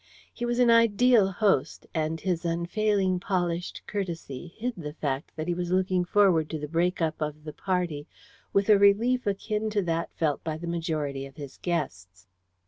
He 0.33 0.45
was 0.47 0.57
an 0.57 0.71
ideal 0.71 1.31
host, 1.31 1.85
and 1.93 2.19
his 2.19 2.43
unfailing 2.43 3.19
polished 3.19 3.83
courtesy 3.85 4.47
hid 4.57 4.73
the 4.75 4.93
fact 4.95 5.31
that 5.35 5.47
he 5.47 5.53
was 5.53 5.69
looking 5.69 6.05
forward 6.05 6.49
to 6.49 6.57
the 6.57 6.67
break 6.67 7.03
up 7.03 7.21
of 7.21 7.43
the 7.43 7.53
party 7.53 8.07
with 8.51 8.67
a 8.67 8.79
relief 8.79 9.27
akin 9.27 9.69
to 9.69 9.81
that 9.83 10.09
felt 10.15 10.43
by 10.43 10.57
the 10.57 10.65
majority 10.65 11.27
of 11.27 11.35
his 11.35 11.59
guests. 11.61 12.25